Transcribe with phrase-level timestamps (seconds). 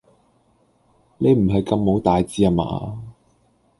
[1.19, 3.03] 你唔係咁冇大志呀嘛？